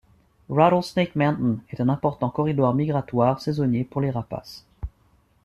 [0.49, 4.65] Rattlesnake Mountain est un important corridor migratoire saisonnier pour les rapaces.